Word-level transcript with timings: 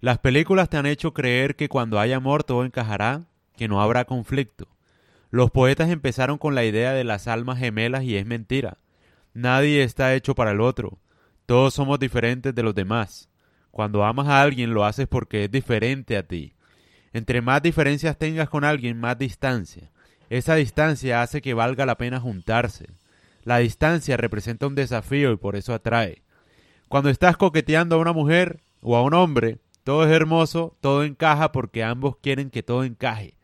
Las 0.00 0.18
películas 0.18 0.70
te 0.70 0.78
han 0.78 0.86
hecho 0.86 1.12
creer 1.12 1.56
que 1.56 1.68
cuando 1.68 2.00
hay 2.00 2.12
amor 2.12 2.42
todo 2.42 2.64
encajará, 2.64 3.24
que 3.56 3.68
no 3.68 3.82
habrá 3.82 4.06
conflicto. 4.06 4.66
Los 5.30 5.50
poetas 5.50 5.90
empezaron 5.90 6.38
con 6.38 6.54
la 6.54 6.64
idea 6.64 6.92
de 6.92 7.04
las 7.04 7.28
almas 7.28 7.58
gemelas 7.58 8.04
y 8.04 8.16
es 8.16 8.24
mentira. 8.24 8.78
Nadie 9.34 9.82
está 9.82 10.14
hecho 10.14 10.34
para 10.34 10.52
el 10.52 10.62
otro. 10.62 10.98
Todos 11.44 11.74
somos 11.74 12.00
diferentes 12.00 12.54
de 12.54 12.62
los 12.62 12.74
demás. 12.74 13.28
Cuando 13.70 14.04
amas 14.04 14.28
a 14.28 14.40
alguien 14.40 14.72
lo 14.72 14.86
haces 14.86 15.06
porque 15.06 15.44
es 15.44 15.50
diferente 15.50 16.16
a 16.16 16.22
ti. 16.22 16.54
Entre 17.12 17.42
más 17.42 17.62
diferencias 17.62 18.16
tengas 18.16 18.48
con 18.48 18.64
alguien, 18.64 18.98
más 18.98 19.18
distancia. 19.18 19.90
Esa 20.30 20.54
distancia 20.54 21.20
hace 21.20 21.42
que 21.42 21.54
valga 21.54 21.84
la 21.84 21.98
pena 21.98 22.20
juntarse. 22.20 22.86
La 23.44 23.58
distancia 23.58 24.16
representa 24.16 24.66
un 24.66 24.74
desafío 24.74 25.30
y 25.32 25.36
por 25.36 25.56
eso 25.56 25.74
atrae. 25.74 26.22
Cuando 26.88 27.10
estás 27.10 27.36
coqueteando 27.36 27.96
a 27.96 27.98
una 27.98 28.12
mujer 28.12 28.60
o 28.80 28.96
a 28.96 29.02
un 29.02 29.14
hombre, 29.14 29.58
todo 29.90 30.04
es 30.04 30.12
hermoso, 30.12 30.76
todo 30.80 31.02
encaja 31.02 31.50
porque 31.50 31.82
ambos 31.82 32.16
quieren 32.18 32.50
que 32.50 32.62
todo 32.62 32.84
encaje. 32.84 33.34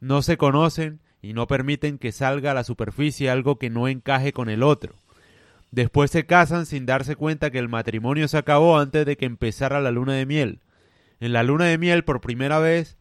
No 0.00 0.20
se 0.20 0.36
conocen 0.36 1.00
y 1.22 1.32
no 1.32 1.46
permiten 1.46 1.96
que 1.96 2.12
salga 2.12 2.50
a 2.50 2.54
la 2.54 2.62
superficie 2.62 3.30
algo 3.30 3.58
que 3.58 3.70
no 3.70 3.88
encaje 3.88 4.34
con 4.34 4.50
el 4.50 4.62
otro. 4.62 4.92
Después 5.70 6.10
se 6.10 6.26
casan 6.26 6.66
sin 6.66 6.84
darse 6.84 7.16
cuenta 7.16 7.50
que 7.50 7.58
el 7.58 7.70
matrimonio 7.70 8.28
se 8.28 8.36
acabó 8.36 8.78
antes 8.78 9.06
de 9.06 9.16
que 9.16 9.24
empezara 9.24 9.80
la 9.80 9.90
luna 9.90 10.12
de 10.12 10.26
miel. 10.26 10.60
En 11.20 11.32
la 11.32 11.42
luna 11.42 11.64
de 11.64 11.78
miel, 11.78 12.04
por 12.04 12.20
primera 12.20 12.58
vez, 12.58 12.98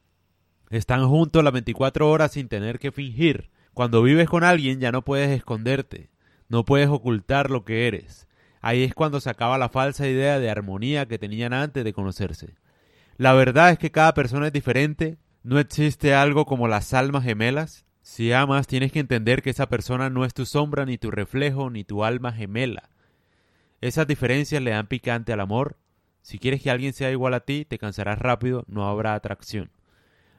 están 0.70 1.06
juntos 1.10 1.44
las 1.44 1.52
24 1.52 2.10
horas 2.10 2.32
sin 2.32 2.48
tener 2.48 2.80
que 2.80 2.94
fingir. 2.94 3.50
Cuando 3.74 4.02
vives 4.02 4.30
con 4.30 4.46
alguien 4.46 4.80
ya 4.80 4.94
no 4.94 5.02
puedes 5.02 5.32
esconderte, 5.32 6.10
no 6.48 6.64
puedes 6.64 6.88
ocultar 6.88 7.52
lo 7.52 7.66
que 7.66 7.90
eres. 7.90 8.30
Ahí 8.62 8.84
es 8.84 8.94
cuando 8.94 9.20
se 9.20 9.30
acaba 9.30 9.58
la 9.58 9.68
falsa 9.68 10.08
idea 10.08 10.40
de 10.40 10.50
armonía 10.50 11.06
que 11.06 11.20
tenían 11.20 11.52
antes 11.52 11.84
de 11.84 11.92
conocerse. 11.92 12.56
La 13.18 13.34
verdad 13.34 13.72
es 13.72 13.80
que 13.80 13.92
cada 13.92 14.14
persona 14.14 14.48
es 14.48 14.54
diferente, 14.54 15.18
no 15.44 15.60
existe 15.60 16.14
algo 16.14 16.46
como 16.46 16.68
las 16.68 16.94
almas 16.94 17.24
gemelas. 17.24 17.86
Si 18.02 18.32
amas, 18.32 18.68
tienes 18.68 18.92
que 18.92 19.00
entender 19.00 19.42
que 19.42 19.50
esa 19.50 19.70
persona 19.70 20.10
no 20.10 20.24
es 20.24 20.34
tu 20.34 20.46
sombra, 20.46 20.86
ni 20.86 20.98
tu 20.98 21.10
reflejo, 21.10 21.70
ni 21.70 21.84
tu 21.84 22.04
alma 22.04 22.32
gemela. 22.32 22.90
Esas 23.82 24.08
diferencias 24.08 24.62
le 24.62 24.72
dan 24.72 24.88
picante 24.88 25.34
al 25.34 25.40
amor. 25.40 25.78
Si 26.22 26.38
quieres 26.38 26.62
que 26.62 26.70
alguien 26.70 26.94
sea 26.94 27.12
igual 27.12 27.34
a 27.34 27.42
ti, 27.42 27.66
te 27.66 27.78
cansarás 27.80 28.20
rápido, 28.20 28.66
no 28.68 28.88
habrá 28.88 29.16
atracción. 29.16 29.72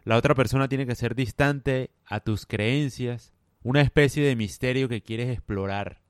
La 0.04 0.16
otra 0.16 0.34
persona 0.34 0.68
tiene 0.68 0.86
que 0.86 0.94
ser 0.94 1.14
distante 1.14 1.90
a 2.06 2.20
tus 2.20 2.46
creencias, 2.46 3.32
una 3.62 3.80
especie 3.80 4.24
de 4.24 4.36
misterio 4.36 4.88
que 4.88 5.02
quieres 5.02 5.28
explorar. 5.30 6.00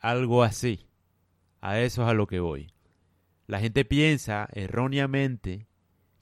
Algo 0.00 0.42
así. 0.42 0.86
A 1.60 1.78
eso 1.80 2.02
es 2.02 2.08
a 2.08 2.14
lo 2.14 2.26
que 2.26 2.40
voy. 2.40 2.72
La 3.50 3.58
gente 3.58 3.84
piensa 3.84 4.48
erróneamente 4.52 5.66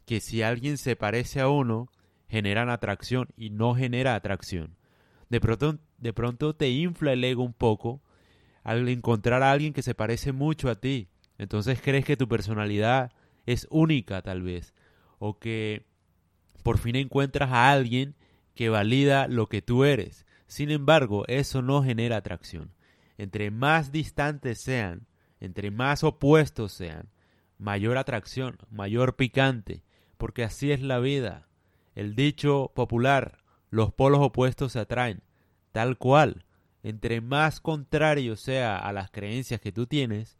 que 0.06 0.22
si 0.22 0.40
alguien 0.40 0.78
se 0.78 0.96
parece 0.96 1.40
a 1.40 1.48
uno, 1.48 1.92
generan 2.26 2.70
atracción 2.70 3.28
y 3.36 3.50
no 3.50 3.74
genera 3.74 4.14
atracción. 4.14 4.76
De 5.28 5.38
pronto, 5.38 5.78
de 5.98 6.14
pronto 6.14 6.56
te 6.56 6.70
infla 6.70 7.12
el 7.12 7.22
ego 7.22 7.42
un 7.42 7.52
poco 7.52 8.00
al 8.64 8.88
encontrar 8.88 9.42
a 9.42 9.52
alguien 9.52 9.74
que 9.74 9.82
se 9.82 9.94
parece 9.94 10.32
mucho 10.32 10.70
a 10.70 10.76
ti. 10.76 11.08
Entonces 11.36 11.82
crees 11.82 12.06
que 12.06 12.16
tu 12.16 12.28
personalidad 12.28 13.12
es 13.44 13.66
única 13.68 14.22
tal 14.22 14.40
vez. 14.40 14.72
O 15.18 15.38
que 15.38 15.84
por 16.62 16.78
fin 16.78 16.96
encuentras 16.96 17.50
a 17.52 17.70
alguien 17.70 18.14
que 18.54 18.70
valida 18.70 19.28
lo 19.28 19.50
que 19.50 19.60
tú 19.60 19.84
eres. 19.84 20.24
Sin 20.46 20.70
embargo, 20.70 21.24
eso 21.28 21.60
no 21.60 21.82
genera 21.82 22.16
atracción. 22.16 22.72
Entre 23.18 23.50
más 23.50 23.92
distantes 23.92 24.62
sean, 24.62 25.06
entre 25.40 25.70
más 25.70 26.04
opuestos 26.04 26.72
sean, 26.72 27.10
mayor 27.58 27.98
atracción, 27.98 28.58
mayor 28.70 29.16
picante, 29.16 29.82
porque 30.16 30.44
así 30.44 30.72
es 30.72 30.80
la 30.80 30.98
vida. 30.98 31.48
El 31.94 32.14
dicho 32.14 32.72
popular, 32.74 33.38
los 33.70 33.92
polos 33.92 34.20
opuestos 34.20 34.72
se 34.72 34.80
atraen, 34.80 35.22
tal 35.72 35.98
cual. 35.98 36.44
Entre 36.82 37.20
más 37.20 37.60
contrario 37.60 38.36
sea 38.36 38.78
a 38.78 38.92
las 38.92 39.10
creencias 39.10 39.60
que 39.60 39.72
tú 39.72 39.86
tienes, 39.86 40.38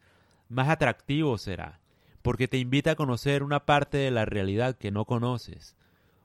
más 0.48 0.68
atractivo 0.68 1.36
será, 1.36 1.80
porque 2.22 2.48
te 2.48 2.58
invita 2.58 2.92
a 2.92 2.96
conocer 2.96 3.42
una 3.42 3.66
parte 3.66 3.98
de 3.98 4.10
la 4.10 4.24
realidad 4.24 4.76
que 4.76 4.90
no 4.90 5.04
conoces, 5.04 5.76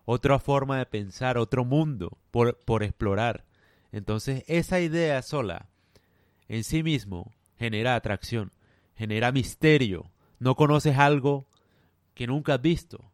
otra 0.06 0.40
forma 0.40 0.78
de 0.78 0.86
pensar, 0.86 1.38
otro 1.38 1.66
mundo 1.66 2.18
por, 2.32 2.58
por 2.60 2.84
explorar. 2.84 3.46
Entonces 3.92 4.44
esa 4.48 4.80
idea 4.80 5.22
sola, 5.22 5.68
en 6.48 6.64
sí 6.64 6.84
mismo, 6.84 7.32
genera 7.58 7.96
atracción, 7.96 8.52
genera 8.96 9.32
misterio, 9.32 10.12
no 10.44 10.56
conoces 10.56 10.98
algo 10.98 11.48
que 12.14 12.28
nunca 12.28 12.56
has 12.56 12.62
visto. 12.62 13.12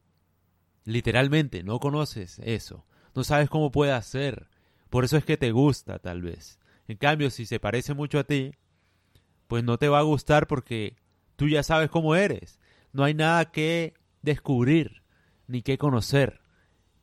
Literalmente, 0.83 1.63
no 1.63 1.79
conoces 1.79 2.39
eso. 2.39 2.85
No 3.13 3.23
sabes 3.23 3.49
cómo 3.49 3.71
puede 3.71 4.01
ser. 4.01 4.47
Por 4.89 5.05
eso 5.05 5.15
es 5.15 5.25
que 5.25 5.37
te 5.37 5.51
gusta, 5.51 5.99
tal 5.99 6.23
vez. 6.23 6.59
En 6.87 6.97
cambio, 6.97 7.29
si 7.29 7.45
se 7.45 7.59
parece 7.59 7.93
mucho 7.93 8.17
a 8.17 8.23
ti, 8.23 8.55
pues 9.47 9.63
no 9.63 9.77
te 9.77 9.89
va 9.89 9.99
a 9.99 10.03
gustar 10.03 10.47
porque 10.47 10.95
tú 11.35 11.47
ya 11.47 11.61
sabes 11.61 11.91
cómo 11.91 12.15
eres. 12.15 12.59
No 12.93 13.03
hay 13.03 13.13
nada 13.13 13.51
que 13.51 13.93
descubrir 14.23 15.03
ni 15.45 15.61
que 15.61 15.77
conocer. 15.77 16.41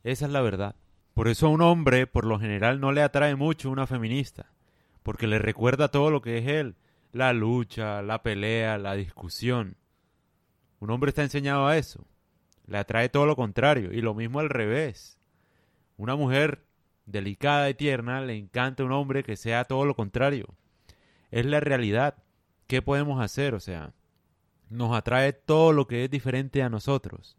Esa 0.03 0.27
es 0.27 0.33
la 0.33 0.41
verdad. 0.41 0.75
Por 1.15 1.29
eso 1.29 1.47
a 1.47 1.51
un 1.51 1.63
hombre, 1.63 2.09
por 2.09 2.27
lo 2.27 2.41
general, 2.41 2.81
no 2.81 2.91
le 2.91 3.03
atrae 3.03 3.37
mucho 3.37 3.71
una 3.71 3.87
feminista, 3.87 4.53
porque 5.05 5.29
le 5.29 5.39
recuerda 5.39 5.89
todo 5.89 6.11
lo 6.11 6.21
que 6.21 6.39
es 6.39 6.49
él, 6.49 6.75
la 7.13 7.33
lucha, 7.33 8.03
la 8.03 8.25
pelea, 8.25 8.77
la 8.77 8.95
discusión. 8.95 9.77
Un 10.81 10.91
hombre 10.91 11.11
está 11.11 11.23
enseñado 11.23 11.67
a 11.67 11.77
eso. 11.77 12.07
Le 12.67 12.79
atrae 12.79 13.09
todo 13.09 13.27
lo 13.27 13.37
contrario. 13.37 13.93
Y 13.93 14.01
lo 14.01 14.15
mismo 14.15 14.41
al 14.41 14.51
revés. 14.51 15.19
Una 15.97 16.17
mujer 16.17 16.65
delicada 17.07 17.71
y 17.71 17.75
tierna 17.75 18.21
le 18.21 18.37
encanta 18.37 18.85
un 18.85 18.93
hombre 18.93 19.23
que 19.23 19.37
sea 19.37 19.65
todo 19.65 19.87
lo 19.87 19.95
contrario. 19.95 20.55
Es 21.31 21.47
la 21.47 21.61
realidad. 21.61 22.17
¿Qué 22.67 22.83
podemos 22.83 23.21
hacer? 23.21 23.55
O 23.55 23.61
sea, 23.61 23.93
nos 24.69 24.97
atrae 24.97 25.33
todo 25.33 25.73
lo 25.73 25.87
que 25.87 26.05
es 26.05 26.11
diferente 26.11 26.63
a 26.63 26.69
nosotros. 26.69 27.37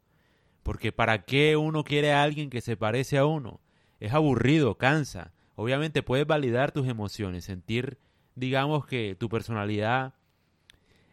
Porque 0.63 0.91
¿para 0.91 1.23
qué 1.23 1.55
uno 1.55 1.83
quiere 1.83 2.13
a 2.13 2.23
alguien 2.23 2.49
que 2.49 2.61
se 2.61 2.77
parece 2.77 3.17
a 3.17 3.25
uno? 3.25 3.61
Es 3.99 4.13
aburrido, 4.13 4.77
cansa. 4.77 5.33
Obviamente 5.55 6.03
puedes 6.03 6.27
validar 6.27 6.71
tus 6.71 6.87
emociones, 6.87 7.45
sentir, 7.45 7.97
digamos, 8.35 8.85
que 8.85 9.15
tu 9.19 9.29
personalidad 9.29 10.13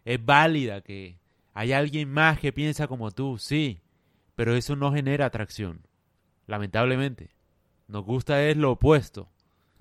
es 0.04 0.24
válida, 0.24 0.82
que 0.82 1.18
hay 1.54 1.72
alguien 1.72 2.10
más 2.10 2.40
que 2.40 2.52
piensa 2.52 2.88
como 2.88 3.12
tú, 3.12 3.38
sí, 3.38 3.80
pero 4.34 4.56
eso 4.56 4.74
no 4.74 4.92
genera 4.92 5.26
atracción. 5.26 5.86
Lamentablemente. 6.46 7.30
Nos 7.86 8.04
gusta 8.04 8.42
es 8.44 8.56
lo 8.56 8.72
opuesto. 8.72 9.30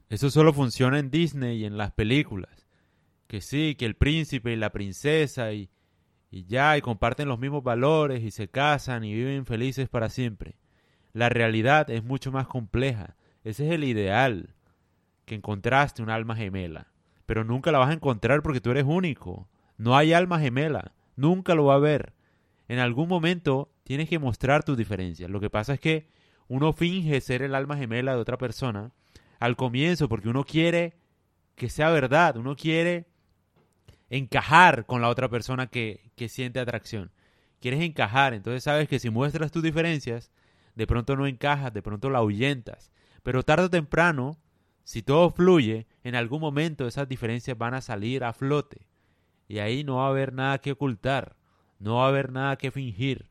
Eso 0.09 0.29
solo 0.29 0.53
funciona 0.53 0.99
en 0.99 1.09
Disney 1.09 1.57
y 1.57 1.65
en 1.65 1.77
las 1.77 1.91
películas. 1.91 2.67
Que 3.27 3.41
sí, 3.41 3.73
que 3.75 3.85
el 3.85 3.95
príncipe 3.95 4.53
y 4.53 4.55
la 4.55 4.71
princesa 4.71 5.51
y, 5.51 5.71
y 6.29 6.45
ya, 6.45 6.77
y 6.77 6.81
comparten 6.81 7.27
los 7.27 7.39
mismos 7.39 7.63
valores 7.63 8.21
y 8.21 8.29
se 8.29 8.49
casan 8.49 9.03
y 9.03 9.13
viven 9.13 9.47
felices 9.47 9.89
para 9.89 10.09
siempre. 10.09 10.57
La 11.11 11.29
realidad 11.29 11.89
es 11.89 12.03
mucho 12.03 12.31
más 12.31 12.45
compleja. 12.45 13.15
Ese 13.43 13.65
es 13.65 13.73
el 13.73 13.83
ideal. 13.83 14.53
Que 15.25 15.33
encontraste 15.33 16.03
un 16.03 16.11
alma 16.11 16.35
gemela. 16.35 16.91
Pero 17.25 17.43
nunca 17.43 17.71
la 17.71 17.79
vas 17.79 17.89
a 17.89 17.93
encontrar 17.93 18.43
porque 18.43 18.61
tú 18.61 18.69
eres 18.69 18.85
único. 18.85 19.49
No 19.77 19.97
hay 19.97 20.13
alma 20.13 20.39
gemela. 20.39 20.93
Nunca 21.15 21.55
lo 21.55 21.65
va 21.65 21.75
a 21.75 21.79
ver. 21.79 22.13
En 22.67 22.79
algún 22.79 23.07
momento 23.07 23.71
tienes 23.83 24.09
que 24.09 24.19
mostrar 24.19 24.63
tus 24.63 24.77
diferencias. 24.77 25.29
Lo 25.29 25.39
que 25.39 25.49
pasa 25.49 25.73
es 25.73 25.79
que 25.79 26.07
uno 26.47 26.73
finge 26.73 27.21
ser 27.21 27.41
el 27.41 27.55
alma 27.55 27.77
gemela 27.77 28.13
de 28.13 28.21
otra 28.21 28.37
persona 28.37 28.91
al 29.39 29.55
comienzo 29.55 30.07
porque 30.07 30.29
uno 30.29 30.43
quiere 30.43 30.97
que 31.55 31.69
sea 31.69 31.89
verdad, 31.89 32.37
uno 32.37 32.55
quiere 32.55 33.07
encajar 34.09 34.85
con 34.85 35.01
la 35.01 35.09
otra 35.09 35.29
persona 35.29 35.67
que, 35.67 36.11
que 36.15 36.29
siente 36.29 36.59
atracción. 36.59 37.11
Quieres 37.59 37.81
encajar, 37.81 38.33
entonces 38.33 38.63
sabes 38.63 38.87
que 38.87 38.99
si 38.99 39.09
muestras 39.09 39.51
tus 39.51 39.63
diferencias, 39.63 40.31
de 40.75 40.87
pronto 40.87 41.15
no 41.15 41.27
encajas, 41.27 41.73
de 41.73 41.81
pronto 41.81 42.09
la 42.09 42.19
ahuyentas. 42.19 42.91
Pero 43.21 43.43
tarde 43.43 43.65
o 43.65 43.69
temprano, 43.69 44.37
si 44.83 45.01
todo 45.01 45.29
fluye, 45.29 45.87
en 46.03 46.15
algún 46.15 46.41
momento 46.41 46.87
esas 46.87 47.07
diferencias 47.07 47.57
van 47.57 47.73
a 47.73 47.81
salir 47.81 48.23
a 48.23 48.33
flote. 48.33 48.87
Y 49.47 49.59
ahí 49.59 49.83
no 49.83 49.97
va 49.97 50.07
a 50.07 50.09
haber 50.09 50.33
nada 50.33 50.59
que 50.59 50.71
ocultar, 50.71 51.35
no 51.79 51.95
va 51.95 52.05
a 52.05 52.09
haber 52.09 52.31
nada 52.31 52.57
que 52.57 52.71
fingir. 52.71 53.29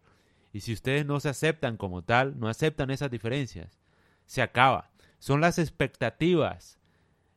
Y 0.53 0.61
si 0.61 0.73
ustedes 0.73 1.07
no 1.07 1.21
se 1.21 1.29
aceptan 1.29 1.77
como 1.77 2.03
tal, 2.03 2.39
no 2.39 2.49
aceptan 2.49 2.91
esas 2.91 3.11
diferencias, 3.11 3.81
se 4.27 4.43
acaba. 4.43 4.91
Son 5.19 5.41
las 5.41 5.59
expectativas. 5.59 6.79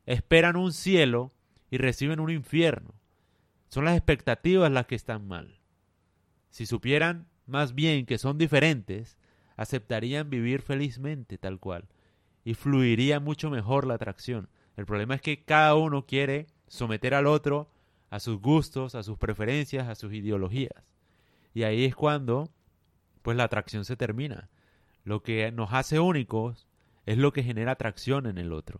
Esperan 0.06 0.56
un 0.56 0.74
cielo 0.74 1.33
y 1.72 1.77
reciben 1.77 2.19
un 2.19 2.30
infierno. 2.30 2.94
Son 3.69 3.86
las 3.86 3.95
expectativas 3.95 4.72
las 4.72 4.86
que 4.86 4.95
están 4.95 5.27
mal. 5.27 5.60
Si 6.50 6.66
supieran 6.66 7.27
más 7.45 7.75
bien 7.75 8.06
que 8.06 8.18
son 8.18 8.38
diferentes, 8.38 9.18
aceptarían 9.56 10.30
vivir 10.30 10.62
felizmente 10.62 11.38
tal 11.38 11.60
cual 11.60 11.88
y 12.45 12.54
fluiría 12.54 13.19
mucho 13.19 13.50
mejor 13.50 13.86
la 13.86 13.95
atracción. 13.95 14.48
El 14.77 14.86
problema 14.86 15.16
es 15.16 15.22
que 15.22 15.44
cada 15.44 15.75
uno 15.75 16.06
quiere 16.06 16.48
someter 16.68 17.16
al 17.16 17.25
otro 17.25 17.69
a 18.16 18.20
sus 18.22 18.40
gustos, 18.40 18.96
a 18.96 19.04
sus 19.04 19.18
preferencias, 19.18 19.90
a 19.90 19.96
sus 19.96 20.14
ideologías. 20.14 20.86
Y 21.54 21.64
ahí 21.64 21.84
es 21.84 21.96
cuando 21.96 22.50
pues 23.22 23.36
la 23.36 23.44
atracción 23.44 23.84
se 23.84 23.98
termina. 23.98 24.50
Lo 25.04 25.22
que 25.22 25.52
nos 25.52 25.74
hace 25.74 26.00
únicos 26.00 26.66
es 27.06 27.18
lo 27.18 27.34
que 27.34 27.44
genera 27.44 27.74
atracción 27.74 28.26
en 28.26 28.38
el 28.38 28.54
otro. 28.54 28.80